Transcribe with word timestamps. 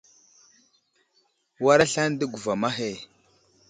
War 1.63 1.79
aslane 1.83 2.15
di 2.19 2.25
guvam 2.31 2.61
ahe. 2.69 2.89